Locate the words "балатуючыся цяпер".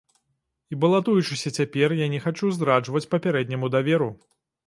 0.83-1.93